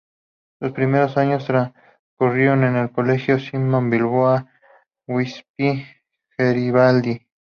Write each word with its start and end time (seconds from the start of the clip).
Sus 0.59 0.71
primeros 0.71 1.15
años 1.15 1.45
transcurrieron 1.45 2.63
en 2.63 2.75
el 2.75 2.91
colegio 2.91 3.37
Simón 3.39 3.91
Bolívar 3.91 4.47
y 5.07 5.13
Giuseppe 5.25 5.95
Garibaldi. 6.35 7.27